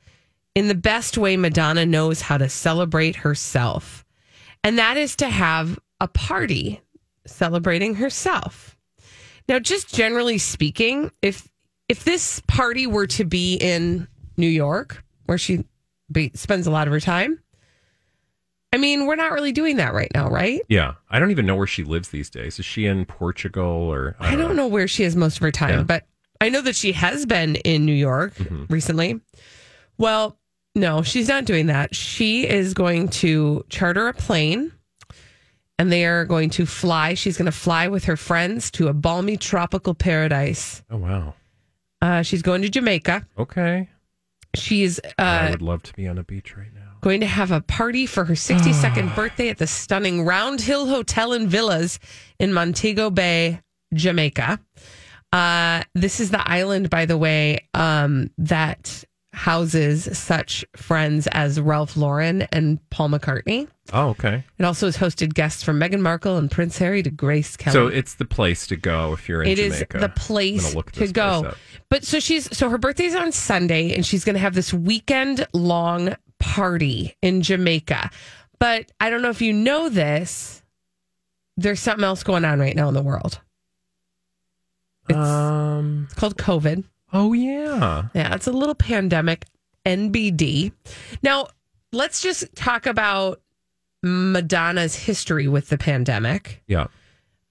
[0.56, 4.04] in the best way Madonna knows how to celebrate herself.
[4.64, 6.80] And that is to have a party
[7.24, 8.76] celebrating herself.
[9.48, 11.48] Now, just generally speaking, if
[11.88, 15.64] if this party were to be in New York, where she
[16.10, 17.38] be, spends a lot of her time,
[18.72, 20.62] I mean, we're not really doing that right now, right?
[20.68, 20.94] Yeah.
[21.10, 22.58] I don't even know where she lives these days.
[22.58, 25.70] Is she in Portugal or I don't know where she is most of her time,
[25.78, 25.82] Yeah.
[25.82, 26.06] but
[26.40, 28.32] I know that she has been in New York
[28.70, 29.20] recently.
[29.98, 30.38] Well,
[30.74, 31.94] no, she's not doing that.
[31.94, 34.72] She is going to charter a plane
[35.78, 37.12] and they are going to fly.
[37.14, 40.82] She's going to fly with her friends to a balmy tropical paradise.
[40.90, 41.34] Oh wow.
[42.00, 43.26] Uh, she's going to Jamaica.
[43.38, 43.88] Okay.
[44.54, 46.81] She's I uh, would love to be on a beach right now.
[47.02, 51.32] Going to have a party for her 62nd birthday at the stunning Round Hill Hotel
[51.32, 51.98] and Villas
[52.38, 53.60] in Montego Bay,
[53.92, 54.60] Jamaica.
[55.32, 61.96] Uh, this is the island, by the way, um, that houses such friends as Ralph
[61.96, 63.66] Lauren and Paul McCartney.
[63.92, 64.44] Oh, okay.
[64.58, 67.72] It also has hosted guests from Meghan Markle and Prince Harry to Grace Kelly.
[67.72, 69.98] So it's the place to go if you're in It is Jamaica.
[70.00, 71.42] the place gonna look to go.
[71.42, 71.54] place.
[71.88, 75.46] But so she's so her birthday's on Sunday and she's going to have this weekend
[75.54, 78.10] long party in Jamaica.
[78.58, 80.62] But I don't know if you know this.
[81.56, 83.40] There's something else going on right now in the world.
[85.08, 86.84] It's, um, it's called COVID.
[87.12, 88.08] Oh yeah.
[88.14, 89.44] Yeah, it's a little pandemic,
[89.86, 90.72] NBD.
[91.22, 91.48] Now,
[91.92, 93.40] let's just talk about
[94.02, 96.62] Madonna's history with the pandemic.
[96.66, 96.88] Yeah.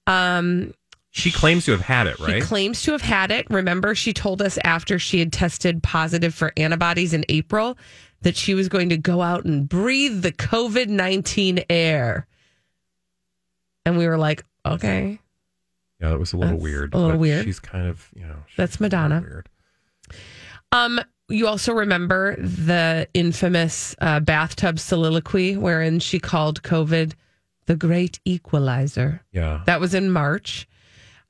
[0.06, 0.74] Um,
[1.14, 2.36] She claims to have had it, right?
[2.36, 3.46] She claims to have had it.
[3.50, 7.76] Remember, she told us after she had tested positive for antibodies in April
[8.22, 12.26] that she was going to go out and breathe the COVID 19 air.
[13.84, 15.18] And we were like, okay,
[16.00, 16.94] yeah, that was a little That's weird.
[16.94, 17.44] a little weird.
[17.44, 19.20] She's kind of, you know, that's Madonna.
[19.20, 19.48] weird.
[20.72, 20.98] Um,
[21.28, 27.12] you also remember the infamous uh, bathtub soliloquy wherein she called COVID
[27.66, 29.22] the great equalizer.
[29.32, 29.62] Yeah.
[29.66, 30.66] That was in March.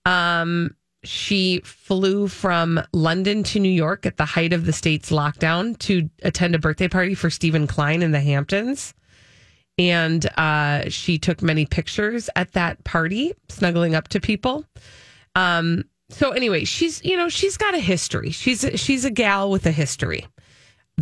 [0.05, 0.75] Um,
[1.05, 6.09] she flew from London to New York at the height of the state's lockdown to
[6.23, 8.95] attend a birthday party for Steven Klein in the Hamptons.
[9.79, 14.65] And uh, she took many pictures at that party, snuggling up to people.
[15.35, 18.31] Um, so anyway, she's you know she's got a history.
[18.31, 20.27] She's a, she's a gal with a history.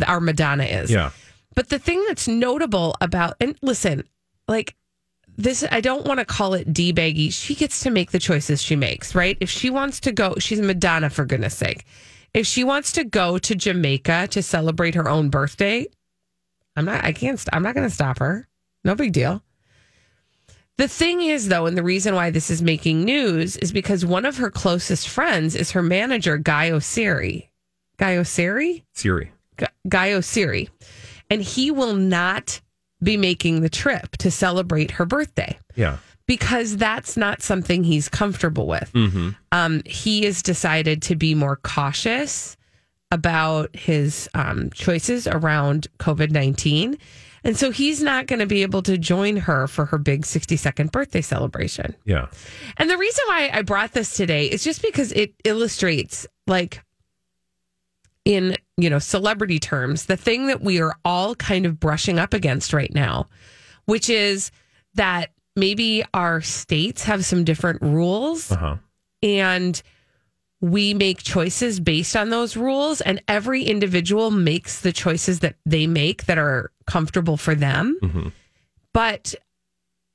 [0.07, 0.89] Our Madonna is.
[0.89, 1.11] Yeah.
[1.53, 4.07] But the thing that's notable about and listen,
[4.47, 4.75] like
[5.41, 7.29] this I don't want to call it D baggy.
[7.29, 9.37] She gets to make the choices she makes, right?
[9.39, 11.85] If she wants to go, she's Madonna for goodness sake.
[12.33, 15.85] If she wants to go to Jamaica to celebrate her own birthday,
[16.75, 18.47] I'm not I can't I'm not going to stop her.
[18.83, 19.43] No big deal.
[20.77, 24.25] The thing is, though, and the reason why this is making news is because one
[24.25, 27.49] of her closest friends is her manager, Guy Oseary.
[27.97, 28.83] Guy Oseary?
[28.93, 29.31] Siri.
[29.87, 30.69] Guy Oseary.
[31.29, 32.61] And he will not
[33.03, 35.97] be making the trip to celebrate her birthday Yeah.
[36.27, 38.91] because that's not something he's comfortable with.
[38.93, 39.29] Mm-hmm.
[39.51, 42.57] Um, he has decided to be more cautious
[43.11, 46.97] about his um, choices around COVID 19.
[47.43, 50.91] And so he's not going to be able to join her for her big 62nd
[50.91, 51.95] birthday celebration.
[52.05, 52.27] Yeah.
[52.77, 56.83] And the reason why I brought this today is just because it illustrates, like,
[58.25, 62.33] in you know celebrity terms, the thing that we are all kind of brushing up
[62.33, 63.27] against right now,
[63.85, 64.51] which is
[64.95, 68.77] that maybe our states have some different rules, Uh-huh.
[69.23, 69.81] and
[70.61, 75.87] we make choices based on those rules, and every individual makes the choices that they
[75.87, 77.97] make that are comfortable for them.
[78.03, 78.27] Mm-hmm.
[78.93, 79.33] But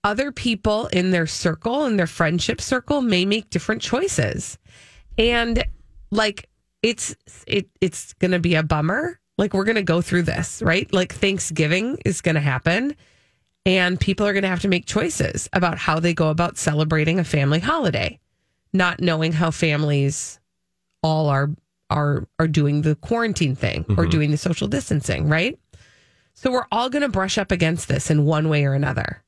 [0.05, 4.57] other people in their circle in their friendship circle may make different choices
[5.19, 5.65] and
[6.13, 6.49] like
[6.87, 7.17] it's
[7.49, 11.99] it it's gonna be a bummer like we're gonna go through this right like thanksgiving
[12.05, 12.95] is gonna happen
[13.65, 17.25] and people are gonna have to make choices about how they go about celebrating a
[17.25, 18.19] family holiday
[18.73, 20.39] not knowing how families
[21.03, 21.51] all are
[21.91, 24.11] are are doing the quarantine thing or Mhm.
[24.11, 25.59] doing the social distancing right
[26.35, 29.23] so we're all gonna brush up against this in one way or another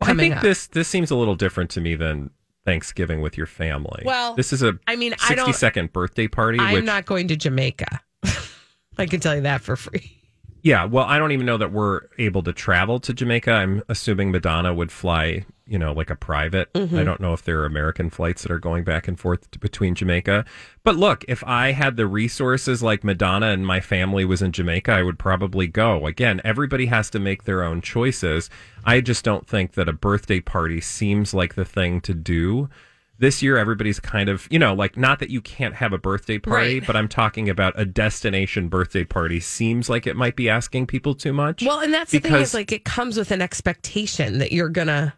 [0.00, 0.42] I think up.
[0.42, 2.30] this this seems a little different to me than
[2.64, 4.02] Thanksgiving with your family.
[4.04, 6.58] Well, this is a I mean, I don't- 60 second birthday party.
[6.60, 8.00] I'm which, not going to Jamaica.
[8.98, 10.14] I can tell you that for free.
[10.60, 13.52] Yeah, well, I don't even know that we're able to travel to Jamaica.
[13.52, 16.70] I'm assuming Madonna would fly, you know, like a private.
[16.72, 16.98] Mhm.
[16.98, 19.58] I don't know if there are American flights that are going back and forth to,
[19.60, 20.44] between Jamaica.
[20.82, 24.90] But look, if I had the resources like Madonna and my family was in Jamaica,
[24.92, 26.06] I would probably go.
[26.06, 28.50] Again, everybody has to make their own choices.
[28.88, 32.68] I just don't think that a birthday party seems like the thing to do.
[33.18, 36.38] This year, everybody's kind of, you know, like not that you can't have a birthday
[36.38, 36.86] party, Right.
[36.86, 39.40] but I'm talking about a destination birthday party.
[39.40, 41.64] Seems like it might be asking people too much.
[41.64, 45.14] Well, and that's the thing is like it comes with an expectation that you're gonna,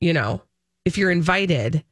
[0.00, 0.42] you know,
[0.84, 1.84] if you're invited,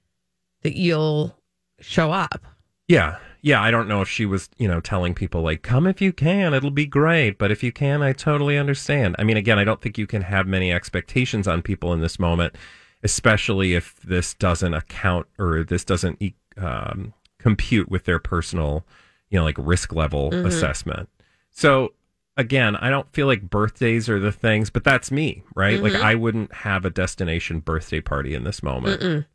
[0.63, 1.37] that you'll
[1.81, 2.45] show up.
[2.89, 3.19] Yeah.
[3.45, 3.63] Yeah.
[3.63, 6.55] I don't know if she was, you know, telling people like, come if you can,
[6.55, 7.39] it'll be great.
[7.39, 9.15] But if you can, I totally understand.
[9.19, 12.19] I mean, again, I don't think you can have many expectations on people in this
[12.19, 12.57] moment,
[13.03, 16.21] especially if this doesn't account or this doesn't
[16.57, 18.87] um, compute with their personal,
[19.29, 20.47] you know, like risk level Mhm.
[20.47, 21.11] assessment.
[21.51, 21.93] So
[22.39, 25.83] again, I don't feel like birthdays are the things, but that's me, right?
[25.83, 26.01] Like Mhm.
[26.01, 29.03] I wouldn't have a destination birthday party in this moment.
[29.03, 29.27] Mm-mm.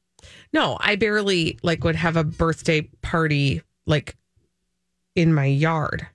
[0.51, 4.16] No, I barely like would have a birthday party like
[5.16, 6.08] in my yard,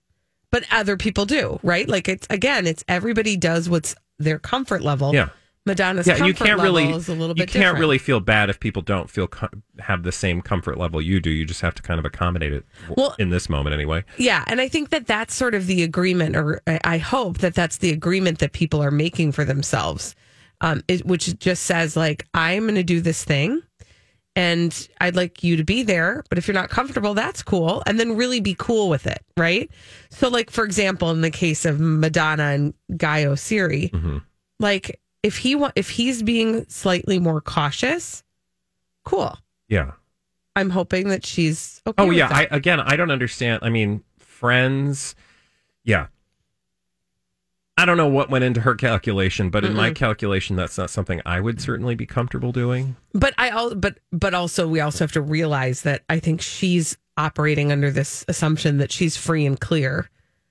[0.50, 1.88] but other people do, right?
[1.88, 5.12] Like it's again, it's everybody does what's their comfort level.
[5.12, 5.28] Yeah.
[5.66, 7.78] Madonna's yeah, comfort you can't level really is a little bit you can't different.
[7.80, 9.48] really feel bad if people don't feel co-
[9.78, 11.30] have the same comfort level you do.
[11.30, 14.04] You just have to kind of accommodate it Well- in this moment anyway.
[14.18, 17.54] Yeah, and I think that that's sort of the agreement, or I I hope that
[17.54, 20.14] that's the agreement that people are making for themselves,
[20.60, 23.62] um, it, which just says like I'm going to do this thing,
[24.36, 26.24] and I'd like you to be there.
[26.28, 29.70] But if you're not comfortable, that's cool, and then really be cool with it, right?
[30.10, 34.18] So, like for example, in the case of Madonna and Guy Oseary, Mm-hmm.
[34.60, 38.22] like if he wa- if he's being slightly more cautious,
[39.04, 39.38] cool.
[39.68, 39.92] Yeah.
[40.56, 42.02] I'm hoping that she's okay.
[42.02, 42.28] Oh with yeah.
[42.30, 43.60] I again, I don't understand.
[43.62, 45.14] I mean, friends.
[45.84, 46.06] Yeah.
[47.76, 51.20] I don't know what went into her calculation, but in my calculation, that's not something
[51.26, 52.94] I would certainly be comfortable doing.
[53.12, 57.72] But I but but also we also have to realize that I think she's operating
[57.72, 60.08] under this assumption that she's free and clear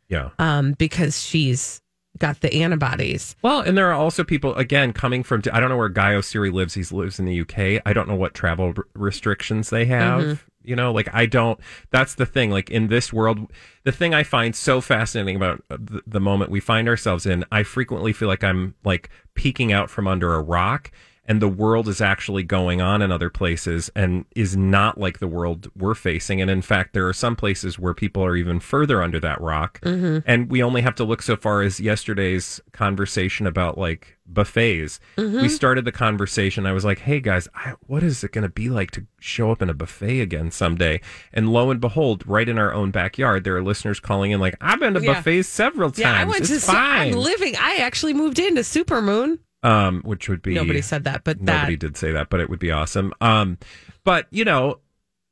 [0.10, 0.30] Yeah.
[0.40, 1.82] um because she's
[2.20, 3.36] got the antibodies.
[3.42, 5.42] Well, and there are also people again coming from.
[5.52, 6.74] I don't know where Guy Oseary lives.
[6.74, 7.82] He lives in the UK.
[7.86, 10.22] I don't know what travel r- restrictions they have.
[10.22, 10.40] Mhm.
[10.64, 11.60] You know, like I don't.
[11.92, 12.52] That's the thing.
[12.52, 13.52] Like in this world,
[13.84, 17.64] the thing I find so fascinating about the, the moment we find ourselves in, I
[17.64, 20.92] frequently feel like I'm like peeking out from under a rock.
[21.26, 25.28] And the world is actually going on in other places and is not like the
[25.28, 26.42] world we're facing.
[26.42, 29.80] And in fact, there are some places where people are even further under that rock.
[29.82, 30.24] Mhm.
[30.26, 35.00] And we only have to look so far as yesterday's conversation about like buffets.
[35.18, 35.44] Mhm.
[35.44, 36.66] We started the conversation.
[36.66, 39.50] I was like, hey guys, I, what is it going to be like to show
[39.50, 41.00] up in a buffet again someday?
[41.34, 44.56] And lo and behold, right in our own backyard, there are listeners calling in like,
[44.60, 45.14] I've been to Yeah.
[45.14, 46.00] buffets several times.
[46.00, 47.14] Yeah, I went it's to fine.
[47.14, 47.56] I'm living.
[47.58, 49.40] I actually moved into Supermoon.
[49.64, 52.50] Um, which would be Nobody said that, but nobody that did say that, but it
[52.50, 53.14] would be awesome.
[53.22, 53.58] Um,
[54.04, 54.80] but you know,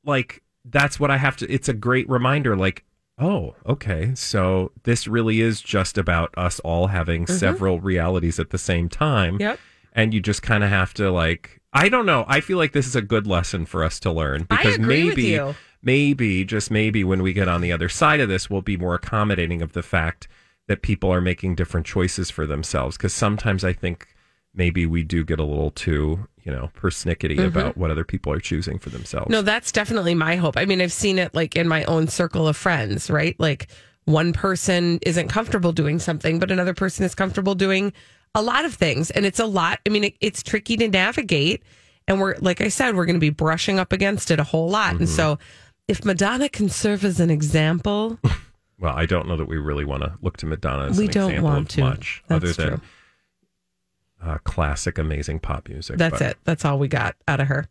[0.04, 1.52] like that's what I have to.
[1.52, 2.56] It's a great reminder.
[2.56, 2.84] Like,
[3.20, 7.40] oh, okay, so this really is just about us all having Mhm.
[7.40, 9.38] several realities at the same time.
[9.40, 9.60] Yep.
[9.94, 11.60] And you just kind of have to like.
[11.74, 12.26] I don't know.
[12.28, 15.40] I feel like this is a good lesson for us to learn because maybe,
[15.82, 18.94] maybe, just maybe, when we get on the other side of this, we'll be more
[18.96, 20.28] accommodating of the fact
[20.68, 22.98] that people are making different choices for themselves.
[22.98, 24.08] Because sometimes I think
[24.54, 27.48] maybe we do get a little too, you know, persnickety Mhm.
[27.48, 29.30] about what other people are choosing for themselves.
[29.30, 30.58] No, that's definitely my hope.
[30.58, 33.36] I mean, I've seen it like in my own circle of friends, right?
[33.40, 33.68] Like
[34.06, 37.94] one person isn't comfortable doing something, but another person is comfortable doing
[38.36, 39.12] a lot of things.
[39.12, 39.80] And it's a lot.
[39.86, 41.64] I mean, it, it's tricky to navigate.
[42.08, 44.70] And we're, like I said, we're going to be brushing up against it a whole
[44.70, 44.94] lot.
[44.94, 45.08] And Mhm.
[45.16, 45.40] so
[45.88, 48.20] if Madonna can serve as an example,
[48.80, 51.12] Well, I don't know that we really want to look to Madonna as We an
[51.12, 51.82] don't example want of to.
[51.82, 52.82] much That's other than true.
[54.24, 55.98] Uh, classic, amazing pop music.
[55.98, 56.38] That's but- it.
[56.44, 57.68] That's all we got out of her.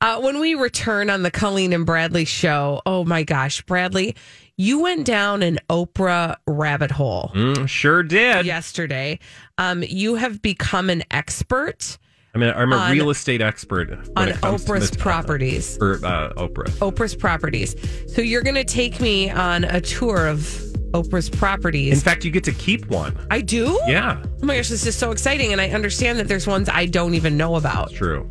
[0.00, 4.16] Uh, when we return on the Colleen and Bradley show, oh my gosh, Bradley,
[4.56, 7.30] you went down an Oprah rabbit hole.
[7.34, 8.46] Mm, sure did.
[8.46, 9.18] Yesterday.
[9.58, 11.98] Um, you have become an expert
[12.34, 15.76] I mean, I'm a on- real estate expert on Oprah's to properties.
[15.80, 16.70] Or uh, Oprah.
[16.78, 17.76] Oprah's properties.
[18.14, 21.92] So you're going to take me on a tour of Oprah's properties.
[21.94, 23.16] In fact, you get to keep one.
[23.30, 23.78] I do?
[23.86, 25.52] Yeah, Oh my gosh, this is so exciting.
[25.52, 27.92] And I understand that there's ones I don't even know about.
[27.92, 28.28] true.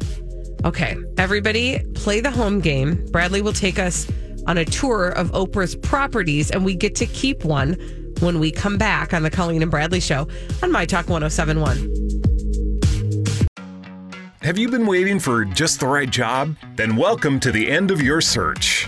[0.64, 3.04] Okay, everybody, play the home game.
[3.12, 4.08] Bradley will take us
[4.46, 7.74] on a tour of Oprah's properties, and we get to keep one
[8.20, 10.28] when we come back on the Colleen and Bradley show
[10.62, 11.90] on My Talk 1071.
[14.44, 16.56] Have you been waiting for just the right job?
[16.76, 18.88] Then welcome to the end of your search.